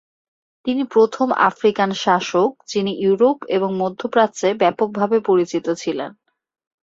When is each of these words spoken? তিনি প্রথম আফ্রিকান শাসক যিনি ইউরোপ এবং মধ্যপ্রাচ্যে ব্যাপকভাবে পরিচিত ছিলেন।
তিনি 0.65 0.83
প্রথম 0.93 1.27
আফ্রিকান 1.49 1.89
শাসক 2.03 2.51
যিনি 2.67 2.91
ইউরোপ 3.03 3.37
এবং 3.49 3.69
মধ্যপ্রাচ্যে 3.77 4.49
ব্যাপকভাবে 4.61 5.17
পরিচিত 5.29 5.65
ছিলেন। 5.81 6.11